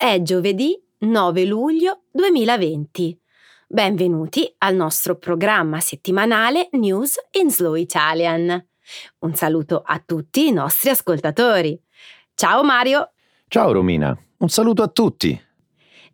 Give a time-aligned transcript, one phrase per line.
[0.00, 3.20] È giovedì 9 luglio 2020.
[3.66, 8.64] Benvenuti al nostro programma settimanale News in Slow Italian.
[9.18, 11.76] Un saluto a tutti i nostri ascoltatori.
[12.34, 13.10] Ciao Mario.
[13.48, 15.36] Ciao Romina, un saluto a tutti.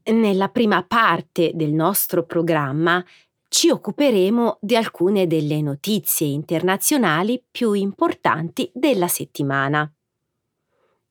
[0.04, 3.04] Nella prima parte del nostro programma
[3.50, 9.94] ci occuperemo di alcune delle notizie internazionali più importanti della settimana.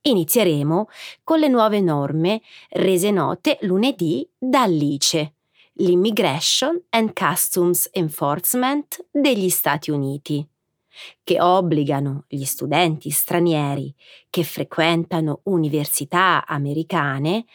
[0.06, 0.90] Inizieremo
[1.24, 5.34] con le nuove norme rese note lunedì dall'ICE,
[5.76, 10.46] l'Immigration and Customs Enforcement degli Stati Uniti,
[11.24, 13.96] che obbligano gli studenti stranieri
[14.30, 17.46] che frequentano università americane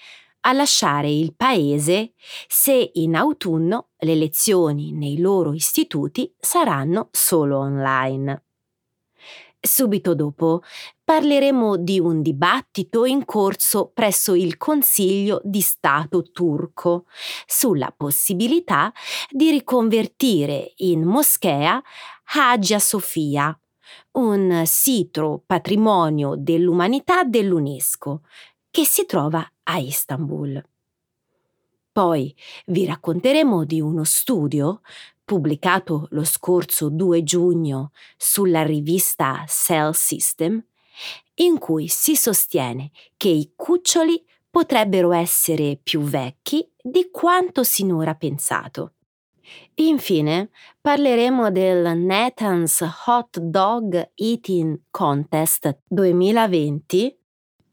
[0.41, 2.15] a lasciare il paese
[2.47, 8.45] se in autunno le lezioni nei loro istituti saranno solo online.
[9.61, 10.63] Subito dopo
[11.03, 17.07] parleremo di un dibattito in corso presso il Consiglio di Stato turco
[17.45, 18.93] sulla possibilità
[19.29, 21.83] di riconvertire in moschea
[22.37, 23.59] Hagia Sofia,
[24.13, 28.23] un sito patrimonio dell'umanità dell'UNESCO
[28.71, 30.63] che si trova a Istanbul.
[31.91, 32.33] Poi
[32.67, 34.83] vi racconteremo di uno studio
[35.29, 40.65] pubblicato lo scorso 2 giugno sulla rivista Cell System,
[41.35, 48.95] in cui si sostiene che i cuccioli potrebbero essere più vecchi di quanto sinora pensato.
[49.75, 50.49] Infine,
[50.81, 57.19] parleremo del Nathan's Hot Dog Eating Contest 2020,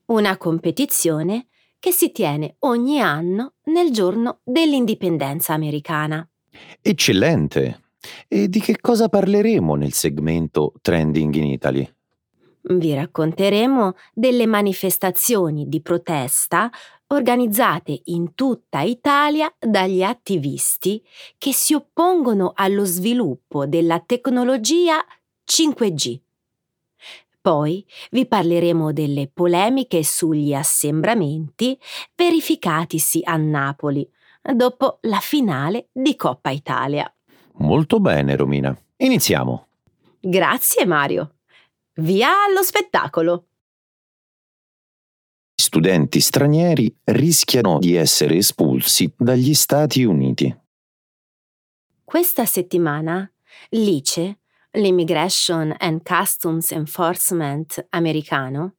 [0.07, 1.47] una competizione
[1.79, 6.27] che si tiene ogni anno nel giorno dell'indipendenza americana.
[6.81, 7.81] Eccellente!
[8.27, 11.93] E di che cosa parleremo nel segmento Trending in Italy?
[12.67, 16.71] Vi racconteremo delle manifestazioni di protesta
[17.07, 21.03] organizzate in tutta Italia dagli attivisti
[21.37, 25.03] che si oppongono allo sviluppo della tecnologia
[25.45, 26.19] 5G.
[27.39, 31.79] Poi vi parleremo delle polemiche sugli assembramenti
[32.15, 34.09] verificatisi a Napoli
[34.53, 37.11] dopo la finale di Coppa Italia.
[37.57, 38.77] Molto bene, Romina.
[38.97, 39.67] Iniziamo.
[40.19, 41.35] Grazie, Mario.
[41.95, 43.47] Via allo spettacolo.
[45.55, 50.53] Studenti stranieri rischiano di essere espulsi dagli Stati Uniti.
[52.03, 53.29] Questa settimana
[53.69, 54.37] l'ICE,
[54.71, 58.75] l'Immigration and Customs Enforcement americano,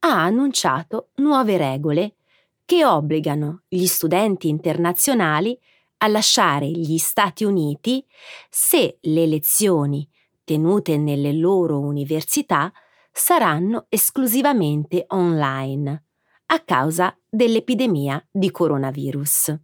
[0.00, 2.16] ha annunciato nuove regole
[2.64, 5.58] che obbligano gli studenti internazionali
[5.98, 8.04] a lasciare gli Stati Uniti
[8.50, 10.08] se le lezioni
[10.44, 12.72] tenute nelle loro università
[13.10, 16.04] saranno esclusivamente online
[16.46, 19.56] a causa dell'epidemia di coronavirus.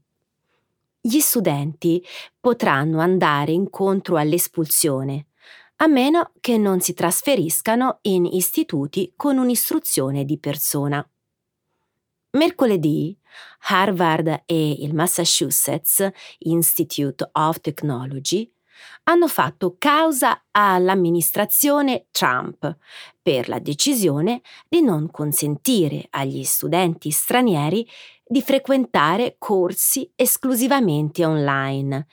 [1.00, 2.04] Gli studenti
[2.38, 5.26] potranno andare incontro all'espulsione,
[5.76, 11.06] a meno che non si trasferiscano in istituti con un'istruzione di persona.
[12.32, 13.16] Mercoledì
[13.70, 16.08] Harvard e il Massachusetts
[16.38, 18.48] Institute of Technology
[19.04, 22.76] hanno fatto causa all'amministrazione Trump
[23.20, 27.86] per la decisione di non consentire agli studenti stranieri
[28.24, 32.06] di frequentare corsi esclusivamente online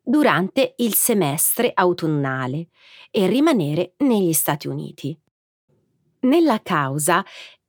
[0.00, 2.68] durante il semestre autunnale
[3.10, 5.18] e rimanere negli Stati Uniti.
[6.20, 7.24] Nella causa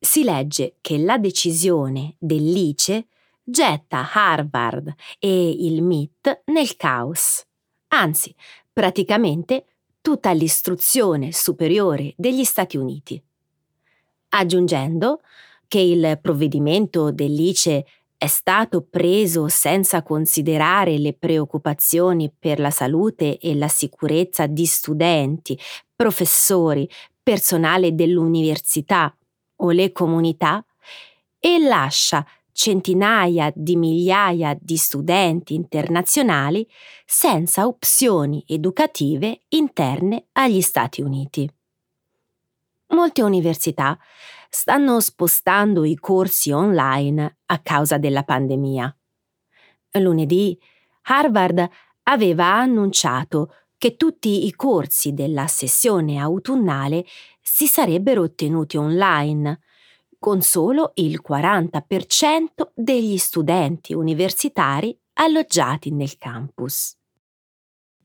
[0.05, 3.07] si legge che la decisione dell'ICE
[3.43, 7.43] getta Harvard e il MIT nel caos.
[7.89, 8.33] Anzi,
[8.71, 9.65] praticamente
[10.01, 13.21] tutta l'istruzione superiore degli Stati Uniti.
[14.29, 15.21] Aggiungendo
[15.67, 17.85] che il provvedimento dell'ICE
[18.17, 25.59] è stato preso senza considerare le preoccupazioni per la salute e la sicurezza di studenti,
[25.95, 26.89] professori,
[27.21, 29.15] personale dell'università
[29.57, 30.65] o le comunità
[31.39, 36.67] e lascia centinaia di migliaia di studenti internazionali
[37.05, 41.49] senza opzioni educative interne agli Stati Uniti.
[42.87, 43.99] Molte università
[44.49, 48.95] stanno spostando i corsi online a causa della pandemia.
[49.99, 50.57] Lunedì
[51.03, 51.69] Harvard
[52.03, 57.05] aveva annunciato che tutti i corsi della sessione autunnale
[57.47, 59.59] si sarebbero tenuti online,
[60.17, 66.97] con solo il 40% degli studenti universitari alloggiati nel campus.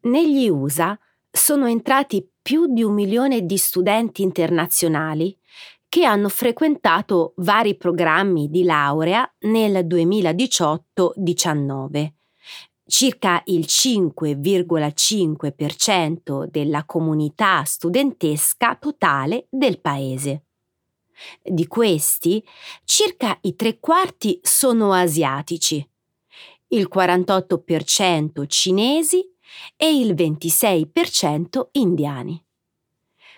[0.03, 0.97] Negli USA
[1.31, 5.35] sono entrati più di un milione di studenti internazionali
[5.89, 12.20] che hanno frequentato vari programmi di laurea nel 2018-19
[12.91, 20.43] circa il 5,5% della comunità studentesca totale del paese.
[21.41, 22.45] Di questi,
[22.85, 25.89] circa i tre quarti sono asiatici,
[26.69, 29.25] il 48% cinesi
[29.77, 32.43] e il 26% indiani.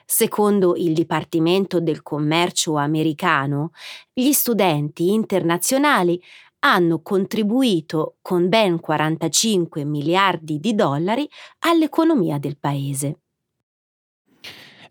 [0.06, 3.72] Secondo il Dipartimento del Commercio americano,
[4.12, 6.18] gli studenti internazionali
[6.64, 11.28] hanno contribuito con ben 45 miliardi di dollari
[11.60, 13.18] all'economia del paese.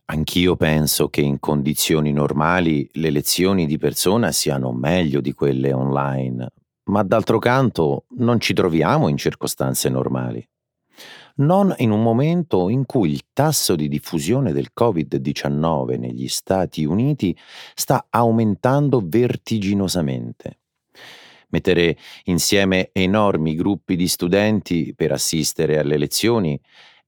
[0.05, 6.49] Anch'io penso che in condizioni normali le lezioni di persona siano meglio di quelle online,
[6.89, 10.45] ma d'altro canto non ci troviamo in circostanze normali.
[11.35, 17.35] Non in un momento in cui il tasso di diffusione del Covid-19 negli Stati Uniti
[17.73, 20.60] sta aumentando vertiginosamente.
[21.51, 26.59] Mettere insieme enormi gruppi di studenti per assistere alle lezioni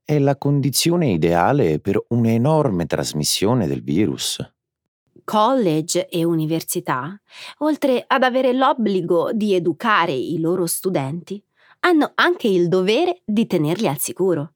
[0.04, 4.40] è la condizione ideale per un'enorme trasmissione del virus.
[5.24, 7.18] College e università,
[7.60, 11.42] oltre ad avere l'obbligo di educare i loro studenti,
[11.80, 14.56] hanno anche il dovere di tenerli al sicuro.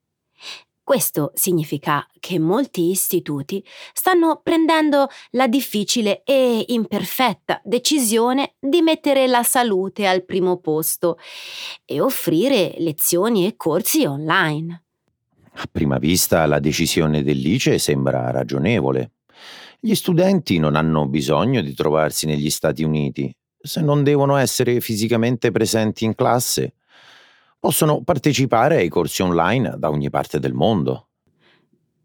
[0.88, 3.62] Questo significa che molti istituti
[3.92, 11.18] stanno prendendo la difficile e imperfetta decisione di mettere la salute al primo posto
[11.84, 14.86] e offrire lezioni e corsi online.
[15.56, 19.12] A prima vista la decisione dell'ICE sembra ragionevole.
[19.81, 23.30] Gli studenti non hanno bisogno di trovarsi negli Stati Uniti.
[23.62, 26.75] Se non devono essere fisicamente presenti in classe,
[27.59, 31.07] possono partecipare ai corsi online da ogni parte del mondo.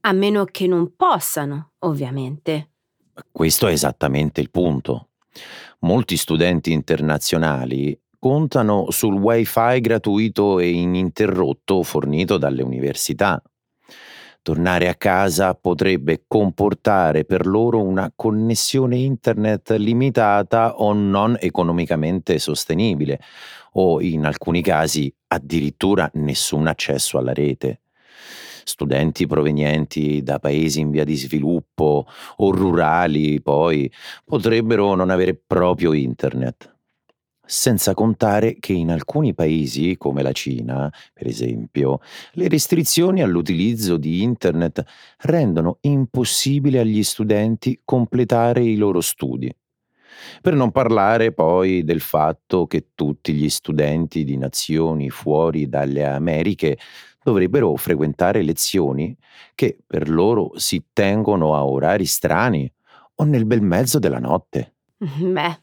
[0.01, 2.71] A meno che non possano, ovviamente.
[3.31, 5.09] Questo è esattamente il punto.
[5.81, 13.43] Molti studenti internazionali contano sul wifi gratuito e ininterrotto fornito dalle università.
[14.43, 23.21] Tornare a casa potrebbe comportare per loro una connessione internet limitata o non economicamente sostenibile,
[23.73, 27.81] o in alcuni casi addirittura nessun accesso alla rete.
[28.65, 33.91] Studenti provenienti da paesi in via di sviluppo o rurali, poi,
[34.25, 36.73] potrebbero non avere proprio internet
[37.45, 42.01] senza contare che in alcuni paesi, come la Cina, per esempio,
[42.33, 44.83] le restrizioni all'utilizzo di Internet
[45.19, 49.55] rendono impossibile agli studenti completare i loro studi.
[50.41, 56.79] Per non parlare poi del fatto che tutti gli studenti di nazioni fuori dalle Americhe
[57.23, 59.17] dovrebbero frequentare lezioni
[59.55, 62.71] che per loro si tengono a orari strani
[63.17, 64.75] o nel bel mezzo della notte.
[64.99, 65.61] Beh,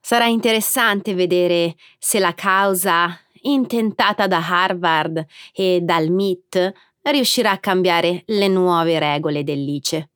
[0.00, 6.72] Sarà interessante vedere se la causa, intentata da Harvard e dal MIT,
[7.02, 10.10] riuscirà a cambiare le nuove regole dell'ICE.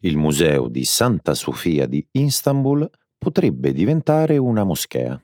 [0.00, 2.88] Il museo di Santa Sofia di Istanbul
[3.18, 5.22] potrebbe diventare una moschea.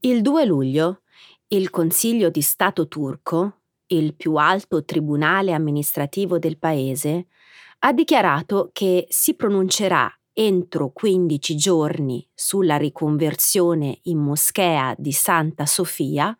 [0.00, 1.02] Il 2 luglio
[1.50, 7.28] il Consiglio di Stato turco, il più alto tribunale amministrativo del paese,
[7.78, 16.36] ha dichiarato che si pronuncerà entro 15 giorni sulla riconversione in moschea di Santa Sofia,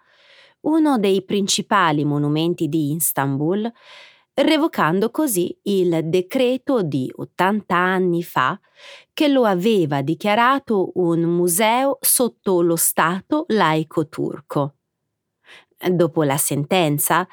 [0.62, 3.72] uno dei principali monumenti di Istanbul,
[4.38, 8.58] revocando così il decreto di 80 anni fa
[9.12, 14.74] che lo aveva dichiarato un museo sotto lo Stato laico turco.
[15.76, 17.26] Dopo la sentenza,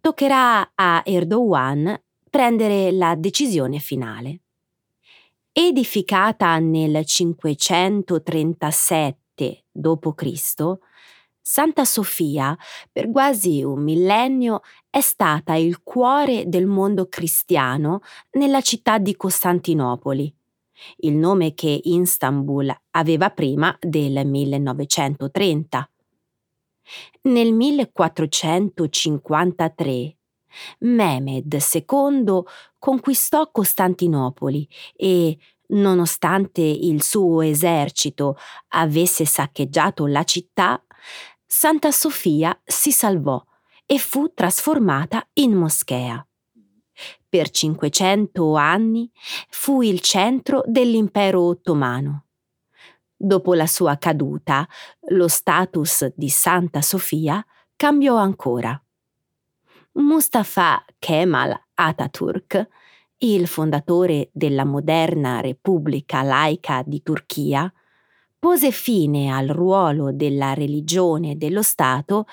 [0.00, 4.40] toccherà a Erdogan prendere la decisione finale.
[5.52, 10.78] Edificata nel 537 d.C.,
[11.44, 12.56] Santa Sofia
[12.90, 18.00] per quasi un millennio è stata il cuore del mondo cristiano
[18.32, 20.32] nella città di Costantinopoli,
[20.98, 25.90] il nome che Istanbul aveva prima del 1930.
[27.22, 30.16] Nel 1453
[30.80, 32.42] Mehmed II
[32.78, 38.36] conquistò Costantinopoli e, nonostante il suo esercito
[38.68, 40.84] avesse saccheggiato la città,
[41.54, 43.40] Santa Sofia si salvò
[43.84, 46.26] e fu trasformata in moschea.
[47.28, 49.10] Per 500 anni
[49.50, 52.24] fu il centro dell'impero ottomano.
[53.14, 54.66] Dopo la sua caduta,
[55.10, 57.44] lo status di Santa Sofia
[57.76, 58.82] cambiò ancora.
[59.92, 62.66] Mustafa Kemal Atatürk,
[63.18, 67.70] il fondatore della moderna Repubblica laica di Turchia,
[68.42, 72.26] pose fine al ruolo della religione e dello Stato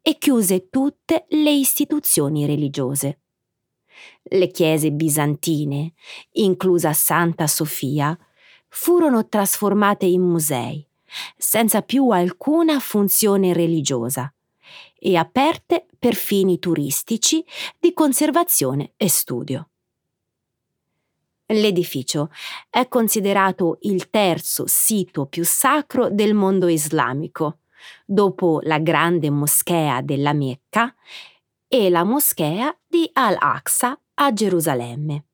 [0.00, 3.22] e chiuse tutte le istituzioni religiose.
[4.22, 5.94] Le chiese bizantine,
[6.34, 8.16] inclusa Santa Sofia,
[8.68, 10.86] furono trasformate in musei,
[11.36, 14.32] senza più alcuna funzione religiosa,
[14.96, 17.44] e aperte per fini turistici
[17.80, 19.68] di conservazione e studio.
[21.48, 22.30] L'edificio
[22.68, 27.58] è considerato il terzo sito più sacro del mondo islamico,
[28.04, 30.92] dopo la grande moschea della Mecca
[31.68, 35.24] e la moschea di Al-Aqsa a Gerusalemme.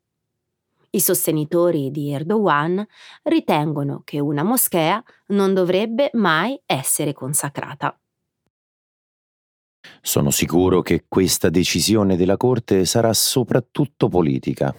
[0.90, 2.86] I sostenitori di Erdogan
[3.22, 7.98] ritengono che una moschea non dovrebbe mai essere consacrata.
[10.02, 14.74] Sono sicuro che questa decisione della Corte sarà soprattutto politica.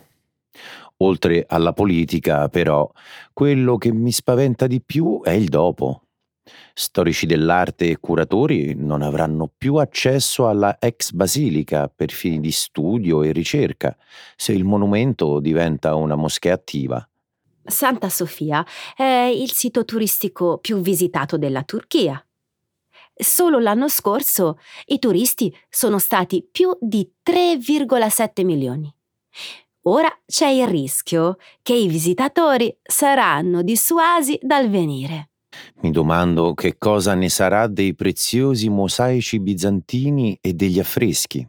[1.03, 2.89] Oltre alla politica, però,
[3.33, 6.03] quello che mi spaventa di più è il dopo.
[6.73, 13.21] Storici dell'arte e curatori non avranno più accesso alla ex basilica per fini di studio
[13.21, 13.95] e ricerca
[14.35, 17.05] se il monumento diventa una moschea attiva.
[17.65, 22.25] Santa Sofia è il sito turistico più visitato della Turchia.
[23.13, 28.93] Solo l'anno scorso i turisti sono stati più di 3,7 milioni.
[29.83, 35.31] Ora c'è il rischio che i visitatori saranno dissuasi dal venire.
[35.81, 41.45] Mi domando che cosa ne sarà dei preziosi mosaici bizantini e degli affreschi.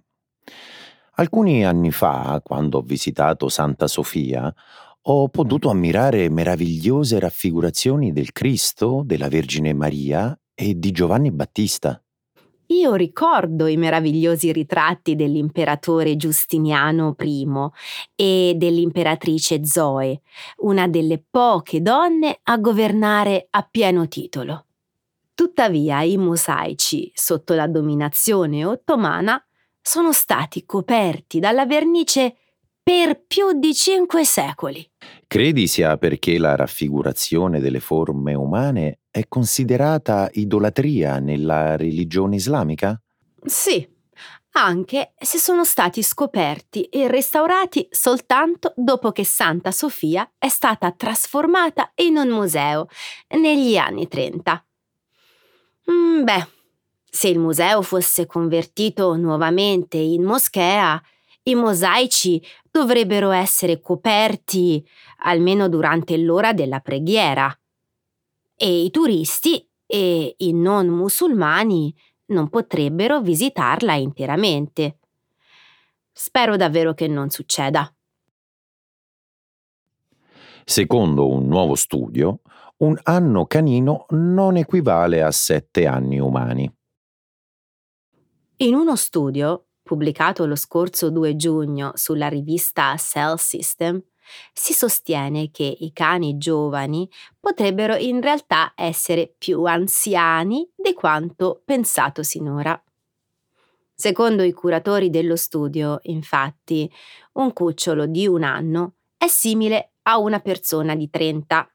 [1.17, 4.53] Alcuni anni fa, quando ho visitato Santa Sofia,
[5.03, 12.04] ho potuto ammirare meravigliose raffigurazioni del Cristo, della Vergine Maria e di Giovanni Battista.
[12.75, 17.47] Io ricordo i meravigliosi ritratti dell'imperatore Giustiniano I
[18.17, 20.23] e dell'imperatrice Zoe,
[20.59, 24.67] una delle poche donne a governare a pieno titolo.
[25.35, 29.41] Tuttavia i mosaici, sotto la dominazione ottomana,
[29.81, 32.39] sono stati coperti dalla vernice
[32.85, 34.87] per più di cinque secoli.
[35.27, 43.01] Credi sia perché la raffigurazione delle forme umane è considerata idolatria nella religione islamica?
[43.43, 43.89] Sì,
[44.53, 51.91] anche se sono stati scoperti e restaurati soltanto dopo che Santa Sofia è stata trasformata
[51.97, 52.89] in un museo
[53.39, 54.67] negli anni 30.
[55.91, 56.49] Mm, beh,
[57.11, 61.03] se il museo fosse convertito nuovamente in moschea,
[61.45, 62.43] i mosaici
[62.75, 64.85] dovrebbero essere coperti
[65.19, 67.57] almeno durante l'ora della preghiera
[68.57, 71.95] e i turisti e i non musulmani
[72.27, 74.99] non potrebbero visitarla interamente.
[76.11, 77.95] Spero davvero che non succeda.
[80.65, 82.41] Secondo un nuovo studio,
[82.79, 86.69] un anno canino non equivale a sette anni umani.
[88.57, 94.03] In uno studio, pubblicato lo scorso 2 giugno sulla rivista Cell System,
[94.53, 102.23] si sostiene che i cani giovani potrebbero in realtà essere più anziani di quanto pensato
[102.23, 102.83] sinora.
[103.95, 106.91] Secondo i curatori dello studio, infatti,
[107.35, 111.74] un cucciolo di un anno è simile a una persona di 30.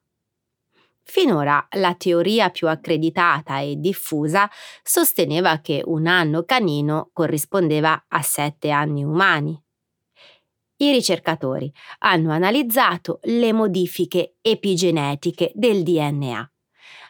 [1.10, 4.48] Finora la teoria più accreditata e diffusa
[4.84, 9.60] sosteneva che un anno canino corrispondeva a sette anni umani.
[10.78, 16.52] I ricercatori hanno analizzato le modifiche epigenetiche del DNA,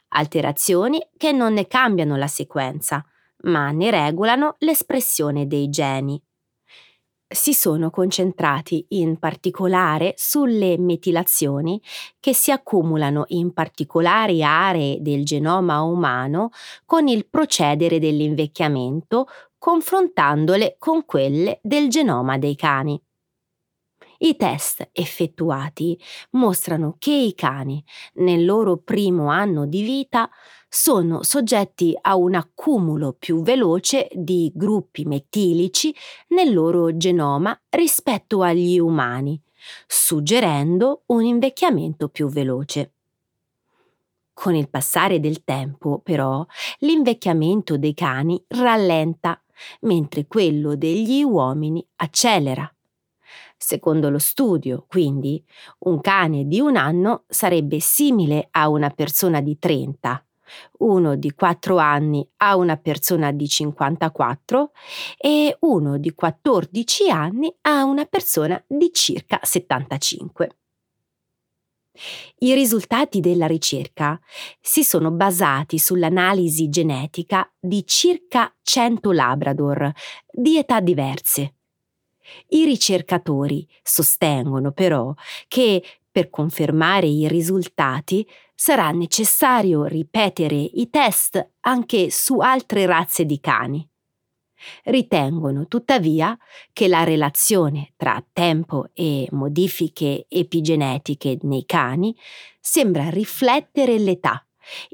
[0.08, 3.06] alterazioni che non ne cambiano la sequenza,
[3.42, 6.24] ma ne regolano l'espressione dei geni.
[7.32, 11.80] Si sono concentrati in particolare sulle metilazioni
[12.20, 16.50] che si accumulano in particolari aree del genoma umano
[16.86, 19.28] con il procedere dell'invecchiamento,
[19.60, 23.00] confrontandole con quelle del genoma dei cani.
[24.22, 25.98] I test effettuati
[26.32, 27.82] mostrano che i cani,
[28.16, 30.30] nel loro primo anno di vita,
[30.70, 35.94] sono soggetti a un accumulo più veloce di gruppi metilici
[36.30, 39.42] nel loro genoma rispetto agli umani,
[39.88, 42.92] suggerendo un invecchiamento più veloce.
[44.32, 46.46] Con il passare del tempo, però,
[46.80, 49.42] l'invecchiamento dei cani rallenta,
[49.82, 52.72] mentre quello degli uomini accelera.
[53.58, 55.44] Secondo lo studio, quindi,
[55.80, 60.24] un cane di un anno sarebbe simile a una persona di 30,
[60.80, 64.72] uno di 4 anni a una persona di 54
[65.18, 70.50] e uno di 14 anni a una persona di circa 75.
[72.40, 74.20] I risultati della ricerca
[74.62, 79.92] si sono basati sull'analisi genetica di circa 100 Labrador
[80.32, 81.56] di età diverse.
[82.50, 85.14] I ricercatori sostengono però
[85.48, 85.84] che
[86.20, 93.88] per confermare i risultati sarà necessario ripetere i test anche su altre razze di cani.
[94.84, 96.38] Ritengono tuttavia
[96.74, 102.14] che la relazione tra tempo e modifiche epigenetiche nei cani
[102.60, 104.46] sembra riflettere l'età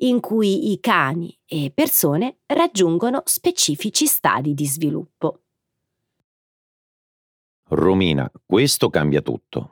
[0.01, 5.39] in cui i cani e persone raggiungono specifici stadi di sviluppo.
[7.69, 9.71] Romina, questo cambia tutto.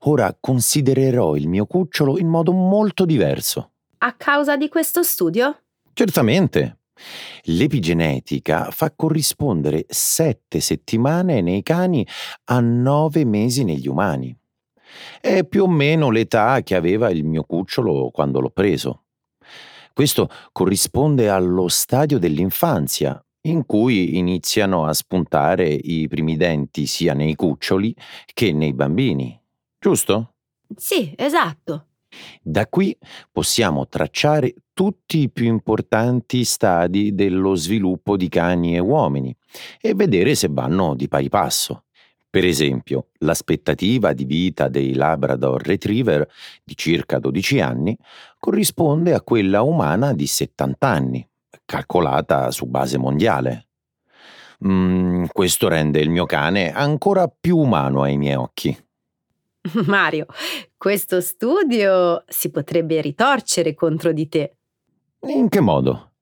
[0.00, 3.70] Ora considererò il mio cucciolo in modo molto diverso.
[3.98, 5.62] A causa di questo studio?
[5.92, 6.78] Certamente.
[7.44, 12.06] L'epigenetica fa corrispondere sette settimane nei cani
[12.44, 14.36] a nove mesi negli umani.
[15.20, 19.04] È più o meno l'età che aveva il mio cucciolo quando l'ho preso.
[19.92, 27.34] Questo corrisponde allo stadio dell'infanzia, in cui iniziano a spuntare i primi denti sia nei
[27.34, 27.94] cuccioli
[28.32, 29.40] che nei bambini.
[29.84, 30.36] Giusto?
[30.74, 31.88] Sì, esatto.
[32.40, 32.96] Da qui
[33.30, 39.36] possiamo tracciare tutti i più importanti stadi dello sviluppo di cani e uomini
[39.78, 41.84] e vedere se vanno di pari passo.
[42.30, 46.26] Per esempio, l'aspettativa di vita dei Labrador Retriever
[46.64, 47.94] di circa 12 anni
[48.38, 51.28] corrisponde a quella umana di 70 anni,
[51.66, 53.66] calcolata su base mondiale.
[54.66, 58.74] Mm, questo rende il mio cane ancora più umano ai miei occhi.
[59.86, 60.26] Mario,
[60.76, 64.56] questo studio si potrebbe ritorcere contro di te.
[65.26, 66.12] In che modo?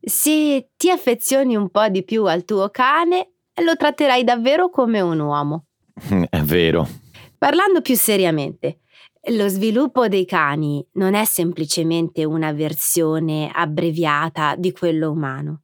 [0.00, 5.18] Se ti affezioni un po' di più al tuo cane, lo tratterai davvero come un
[5.20, 5.66] uomo.
[6.28, 6.86] È vero.
[7.38, 8.80] Parlando più seriamente,
[9.30, 15.62] lo sviluppo dei cani non è semplicemente una versione abbreviata di quello umano.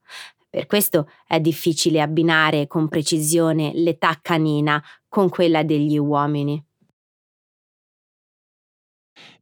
[0.48, 6.65] Per questo è difficile abbinare con precisione l'età canina con quella degli uomini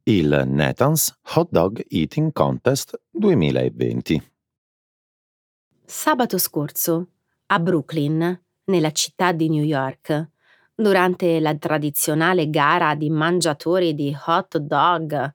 [0.07, 4.31] il Nathan's Hot Dog Eating Contest 2020.
[5.83, 7.07] Sabato scorso,
[7.47, 10.29] a Brooklyn, nella città di New York,
[10.75, 15.31] durante la tradizionale gara di mangiatori di hot dog,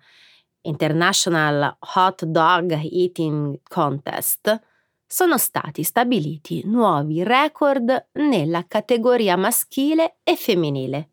[0.63, 4.57] International Hot Dog Eating Contest,
[5.05, 11.11] sono stati stabiliti nuovi record nella categoria maschile e femminile.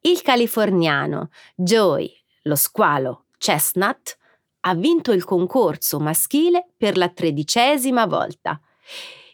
[0.00, 4.16] Il californiano Joey lo squalo Chestnut
[4.60, 8.60] ha vinto il concorso maschile per la tredicesima volta,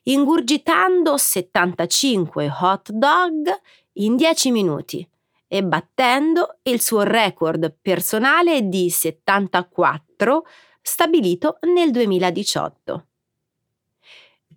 [0.05, 3.61] ingurgitando 75 hot dog
[3.95, 5.09] in 10 minuti
[5.47, 10.47] e battendo il suo record personale di 74
[10.81, 13.07] stabilito nel 2018.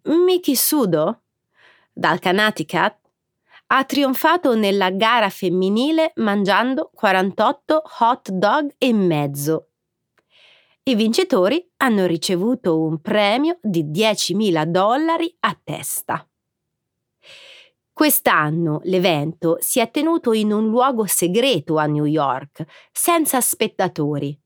[0.03, 1.21] Miki Sudo,
[1.91, 2.97] dal Connecticut,
[3.67, 9.69] ha trionfato nella gara femminile mangiando 48 hot dog e mezzo.
[10.83, 16.25] I vincitori hanno ricevuto un premio di 10.000 dollari a testa.
[17.91, 24.39] Quest'anno l'evento si è tenuto in un luogo segreto a New York, senza spettatori.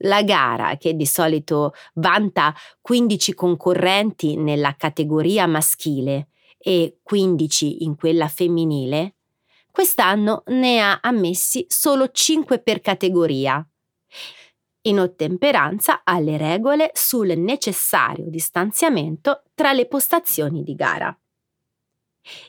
[0.00, 6.28] La gara, che di solito vanta 15 concorrenti nella categoria maschile,
[6.66, 9.18] e 15 in quella femminile,
[9.70, 13.64] quest'anno ne ha ammessi solo 5 per categoria,
[14.82, 21.16] in ottemperanza alle regole sul necessario distanziamento tra le postazioni di gara.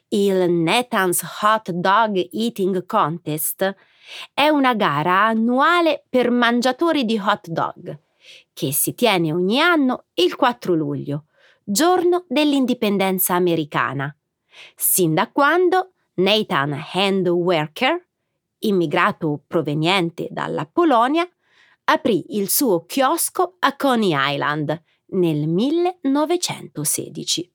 [0.07, 3.75] Il Nathan's Hot Dog Eating Contest
[4.33, 7.99] è una gara annuale per mangiatori di hot dog
[8.51, 11.25] che si tiene ogni anno il 4 luglio
[11.69, 14.15] giorno dell'indipendenza americana,
[14.73, 18.07] sin da quando Nathan Handwerker,
[18.59, 21.29] immigrato proveniente dalla Polonia,
[21.83, 27.51] aprì il suo chiosco a Coney Island nel 1916.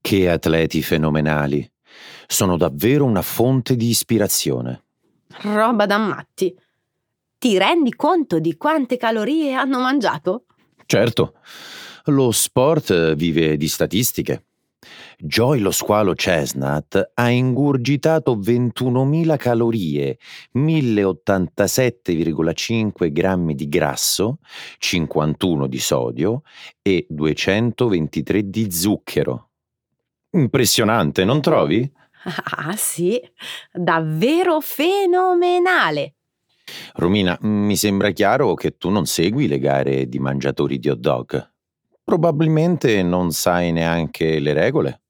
[0.00, 1.70] Che atleti fenomenali!
[2.26, 4.84] Sono davvero una fonte di ispirazione.
[5.42, 6.58] Roba da matti!
[7.36, 10.46] Ti rendi conto di quante calorie hanno mangiato?
[10.86, 11.34] Certo,
[12.06, 14.44] lo sport vive di statistiche.
[15.18, 20.18] Joy lo squalo chestnut ha ingurgitato 21.000 calorie,
[20.54, 24.38] 1087,5 grammi di grasso,
[24.78, 26.42] 51 di sodio
[26.80, 29.48] e 223 di zucchero.
[30.30, 31.90] Impressionante, non trovi?
[32.58, 33.18] Ah sì,
[33.72, 36.16] davvero fenomenale!
[36.94, 41.52] Romina, mi sembra chiaro che tu non segui le gare di mangiatori di hot dog.
[42.08, 45.02] Probabilmente non sai neanche le regole.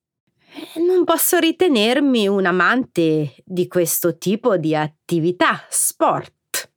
[0.85, 6.73] Non posso ritenermi un amante di questo tipo di attività, sport.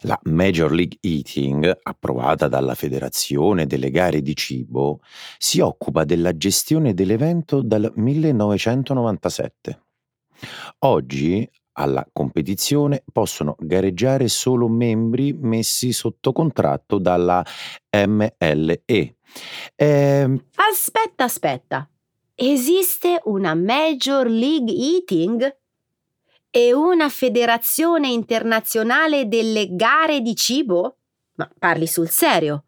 [0.00, 4.98] La Major League Eating, approvata dalla Federazione delle gare di cibo,
[5.38, 9.82] si occupa della gestione dell'evento dal 1997.
[10.80, 17.44] Oggi alla competizione possono gareggiare solo membri messi sotto contratto dalla
[17.90, 19.16] MLE.
[19.76, 20.44] Ehm...
[20.54, 21.88] Aspetta, aspetta.
[22.34, 25.56] Esiste una Major League Eating?
[26.50, 30.98] E una federazione internazionale delle gare di cibo?
[31.34, 32.64] Ma parli sul serio?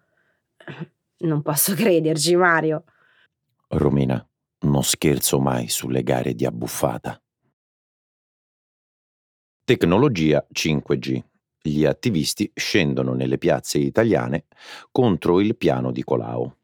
[1.18, 2.82] Non posso crederci, Mario.
[3.68, 4.24] Romina,
[4.60, 7.20] non scherzo mai sulle gare di abbuffata.
[9.68, 11.20] Tecnologia 5G.
[11.60, 14.44] Gli attivisti scendono nelle piazze italiane
[14.92, 16.54] contro il piano di Colau.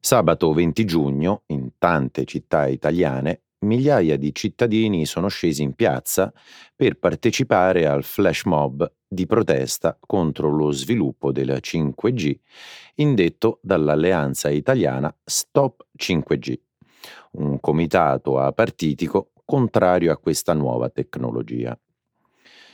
[0.00, 6.32] Sabato 20 giugno, in tante città italiane, migliaia di cittadini sono scesi in piazza
[6.74, 12.38] per partecipare al flash mob di protesta contro lo sviluppo del 5G
[12.94, 16.54] indetto dall'alleanza italiana Stop 5G,
[17.32, 21.78] un comitato apartitico contrario a questa nuova tecnologia.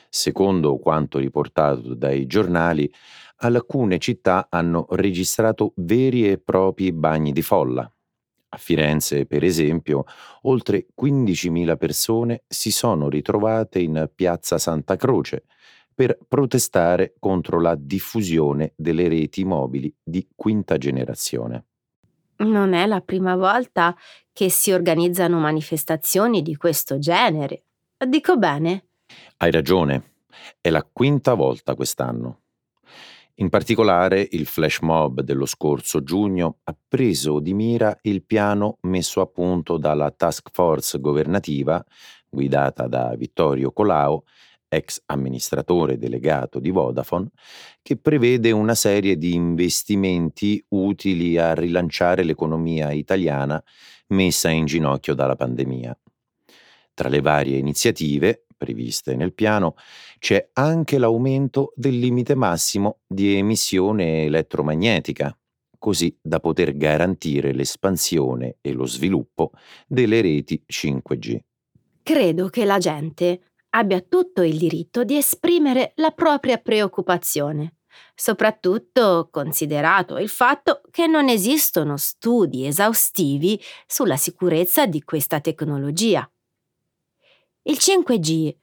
[0.08, 2.92] Secondo quanto riportato dai giornali,
[3.38, 7.90] alcune città hanno registrato veri e propri bagni di folla.
[8.52, 10.04] A Firenze, per esempio,
[10.42, 15.44] oltre 15.000 persone si sono ritrovate in piazza Santa Croce
[15.94, 21.66] per protestare contro la diffusione delle reti mobili di quinta generazione.
[22.40, 23.94] Non è la prima volta
[24.32, 27.64] che si organizzano manifestazioni di questo genere.
[28.06, 28.88] Dico bene?
[29.36, 30.14] Hai ragione,
[30.60, 32.40] è la quinta volta quest'anno.
[33.34, 39.20] In particolare il flash mob dello scorso giugno ha preso di mira il piano messo
[39.20, 41.82] a punto dalla task force governativa
[42.28, 44.22] guidata da Vittorio Colau
[44.70, 47.28] ex amministratore delegato di Vodafone,
[47.82, 53.62] che prevede una serie di investimenti utili a rilanciare l'economia italiana
[54.08, 55.98] messa in ginocchio dalla pandemia.
[56.94, 59.74] Tra le varie iniziative previste nel piano
[60.18, 65.36] c'è anche l'aumento del limite massimo di emissione elettromagnetica,
[65.78, 69.52] così da poter garantire l'espansione e lo sviluppo
[69.86, 71.38] delle reti 5G.
[72.02, 77.76] Credo che la gente abbia tutto il diritto di esprimere la propria preoccupazione,
[78.14, 86.28] soprattutto considerato il fatto che non esistono studi esaustivi sulla sicurezza di questa tecnologia.
[87.62, 88.54] Il 5G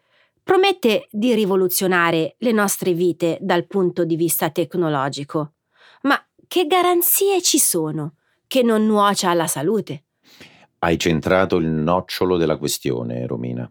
[0.43, 5.53] promette di rivoluzionare le nostre vite dal punto di vista tecnologico,
[6.03, 8.15] ma che garanzie ci sono
[8.47, 10.05] che non nuocia alla salute?
[10.79, 13.69] Hai centrato il nocciolo della questione, Romina.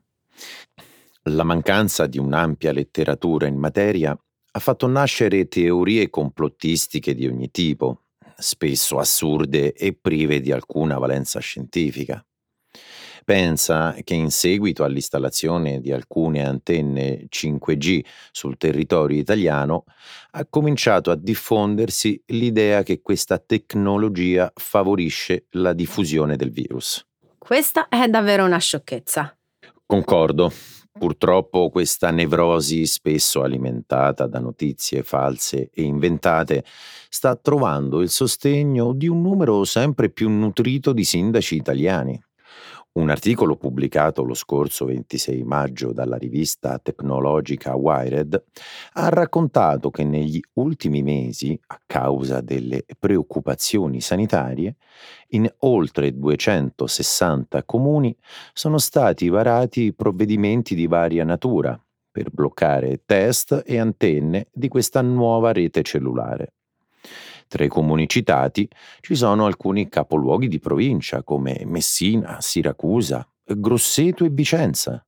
[1.30, 4.16] La mancanza di un'ampia letteratura in materia
[4.52, 8.04] ha fatto nascere teorie complottistiche di ogni tipo,
[8.36, 12.24] spesso assurde e prive di alcuna valenza scientifica.
[13.24, 19.82] Pensa che in seguito all'installazione di alcune antenne 5G sul territorio italiano
[20.30, 27.04] ha cominciato a diffondersi l'idea che questa tecnologia favorisce la diffusione del virus.
[27.36, 29.36] Questa è davvero una sciocchezza.
[29.84, 30.52] Concordo.
[30.98, 36.64] Purtroppo questa nevrosi, spesso alimentata da notizie false e inventate,
[37.10, 42.18] sta trovando il sostegno di un numero sempre più nutrito di sindaci italiani.
[42.96, 48.42] Un articolo pubblicato lo scorso 26 maggio dalla rivista tecnologica Wired
[48.94, 54.76] ha raccontato che negli ultimi mesi, a causa delle preoccupazioni sanitarie,
[55.28, 58.16] in oltre 260 comuni
[58.54, 61.78] sono stati varati provvedimenti di varia natura
[62.10, 66.54] per bloccare test e antenne di questa nuova rete cellulare.
[67.48, 68.68] Tra i comuni citati
[69.00, 75.04] ci sono alcuni capoluoghi di provincia come Messina, Siracusa, Grosseto e Vicenza.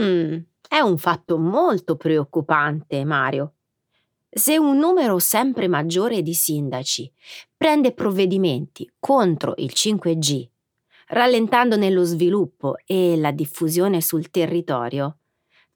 [0.00, 3.54] Mm, è un fatto molto preoccupante, Mario.
[4.28, 7.12] Se un numero sempre maggiore di sindaci
[7.56, 10.48] prende provvedimenti contro il 5G
[11.10, 15.18] rallentandone lo sviluppo e la diffusione sul territorio,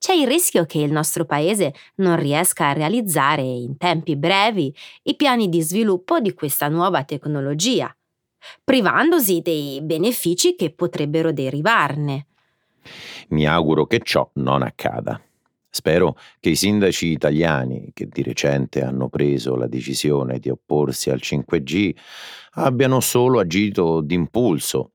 [0.04, 4.70] c'è il rischio che il nostro paese non riesca a realizzare in tempi brevi
[5.04, 7.90] i piani di sviluppo di questa nuova tecnologia,
[8.62, 12.26] privandosi dei benefici che potrebbero derivarne.
[13.28, 15.18] Mi auguro che ciò non accada.
[15.70, 21.20] Spero che i sindaci italiani, che di recente hanno preso la decisione di opporsi al
[21.22, 21.94] 5G,
[22.56, 24.90] abbiano solo agito d'impulso,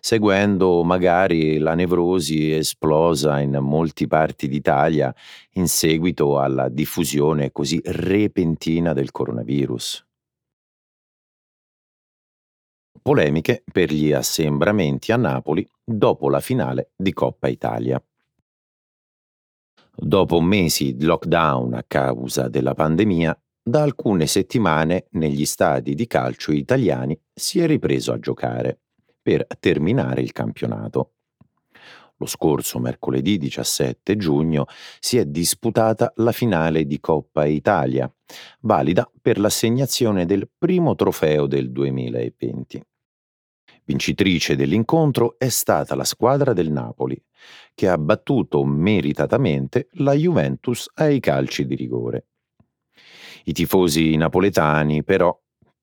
[0.00, 5.14] seguendo magari la nevrosi esplosa in molti parti d'Italia
[5.52, 10.06] in seguito alla diffusione così repentina del coronavirus.
[13.02, 18.02] Polemiche per gli assembramenti a Napoli dopo la finale di Coppa Italia.
[19.98, 26.52] Dopo mesi di lockdown a causa della pandemia, da alcune settimane negli stadi di calcio
[26.52, 28.82] italiani si è ripreso a giocare
[29.26, 31.14] per terminare il campionato.
[32.18, 34.66] Lo scorso mercoledì 17 giugno
[35.00, 38.08] si è disputata la finale di Coppa Italia,
[38.60, 42.80] valida per l'assegnazione del primo trofeo del 2020.
[43.82, 47.20] Vincitrice dell'incontro è stata la squadra del Napoli,
[47.74, 52.26] che ha battuto meritatamente la Juventus ai calci di rigore.
[53.46, 55.36] I tifosi napoletani, però,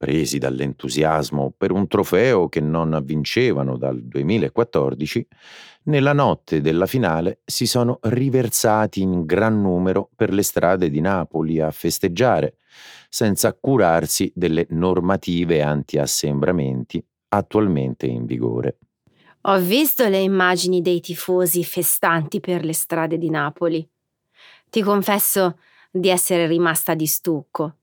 [0.03, 5.25] presi dall'entusiasmo per un trofeo che non vincevano dal 2014,
[5.83, 11.61] nella notte della finale si sono riversati in gran numero per le strade di Napoli
[11.61, 12.57] a festeggiare,
[13.07, 18.79] senza curarsi delle normative anti-assembramenti attualmente in vigore.
[19.43, 23.87] Ho visto le immagini dei tifosi festanti per le strade di Napoli.
[24.69, 27.77] Ti confesso di essere rimasta di stucco.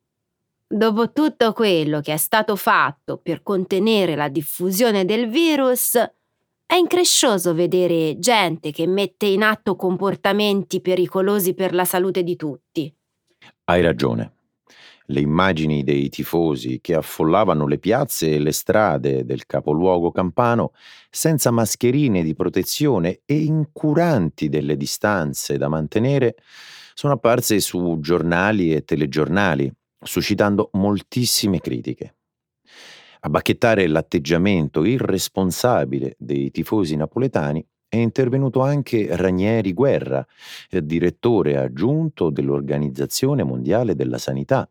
[0.72, 5.96] Dopo tutto quello che è stato fatto per contenere la diffusione del virus,
[6.64, 12.94] è increscioso vedere gente che mette in atto comportamenti pericolosi per la salute di tutti.
[13.64, 14.34] Hai ragione
[15.06, 20.70] le immagini dei tifosi che affollavano le piazze e le strade del capoluogo campano
[21.10, 26.36] senza mascherine di protezione e incuranti delle distanze da mantenere
[26.94, 32.14] sono apparse su giornali e telegiornali, suscitando moltissime critiche.
[33.20, 40.26] A bacchettare l'atteggiamento irresponsabile dei tifosi napoletani è intervenuto anche Ranieri Guerra,
[40.70, 44.70] direttore aggiunto dell'Organizzazione Mondiale della Sanità,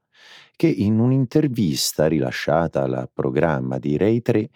[0.56, 4.50] che in un'intervista rilasciata al programma di Rai 3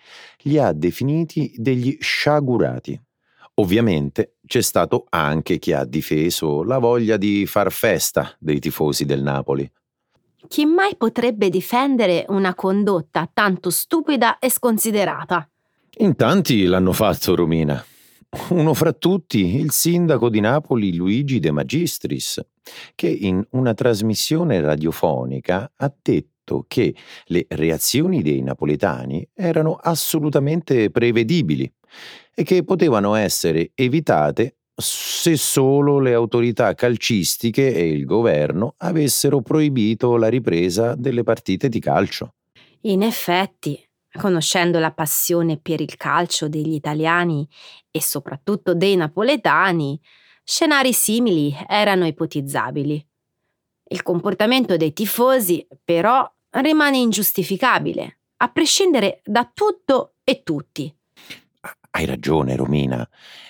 [0.43, 2.99] li ha definiti degli sciagurati.
[3.55, 9.21] Ovviamente c'è stato anche chi ha difeso la voglia di far festa dei tifosi del
[9.21, 9.69] Napoli.
[10.47, 15.49] Chi mai potrebbe difendere una condotta tanto stupida e sconsiderata?
[15.97, 17.83] In tanti l'hanno fatto, Romina.
[18.49, 22.43] Uno fra tutti, il sindaco di Napoli Luigi De Magistris,
[22.95, 31.71] che in una trasmissione radiofonica ha detto che le reazioni dei napoletani erano assolutamente prevedibili
[32.33, 40.17] e che potevano essere evitate se solo le autorità calcistiche e il governo avessero proibito
[40.17, 42.33] la ripresa delle partite di calcio.
[42.81, 43.79] In effetti,
[44.15, 47.47] Conoscendo la passione per il calcio degli italiani
[47.89, 49.99] e soprattutto dei napoletani,
[50.43, 53.03] scenari simili erano ipotizzabili.
[53.85, 60.95] Il comportamento dei tifosi, però, rimane ingiustificabile, a prescindere da tutto e tutti.
[61.95, 63.07] Hai ragione, Romina.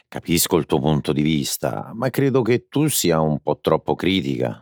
[0.10, 4.62] Capisco il tuo punto di vista, ma credo che tu sia un po' troppo critica.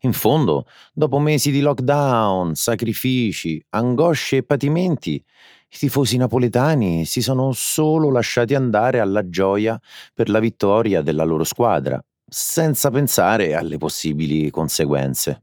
[0.00, 7.52] In fondo, dopo mesi di lockdown, sacrifici, angosce e patimenti, i tifosi napoletani si sono
[7.52, 9.80] solo lasciati andare alla gioia
[10.12, 15.42] per la vittoria della loro squadra, senza pensare alle possibili conseguenze.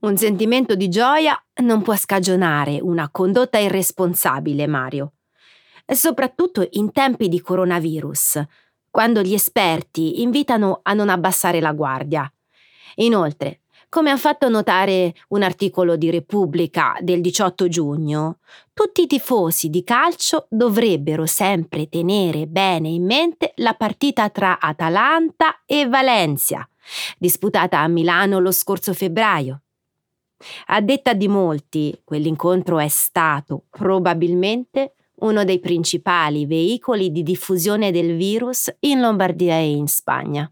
[0.00, 5.12] Un sentimento di gioia non può scagionare una condotta irresponsabile, Mario.
[5.90, 8.42] Soprattutto in tempi di coronavirus,
[8.90, 12.30] quando gli esperti invitano a non abbassare la guardia
[12.98, 18.38] Inoltre, come ha fatto notare un articolo di Repubblica del 18 giugno,
[18.74, 25.62] tutti i tifosi di calcio dovrebbero sempre tenere bene in mente la partita tra Atalanta
[25.64, 26.68] e Valencia,
[27.18, 29.62] disputata a Milano lo scorso febbraio.
[30.66, 38.16] A detta di molti, quell'incontro è stato probabilmente uno dei principali veicoli di diffusione del
[38.16, 40.50] virus in Lombardia e in Spagna.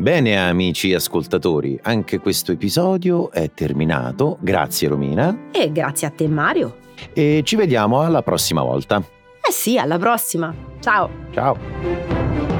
[0.00, 4.38] Bene amici ascoltatori, anche questo episodio è terminato.
[4.40, 5.48] Grazie Romina.
[5.50, 6.76] E grazie a te Mario.
[7.12, 8.98] E ci vediamo alla prossima volta.
[8.98, 10.54] Eh sì, alla prossima.
[10.78, 11.10] Ciao.
[11.32, 12.57] Ciao.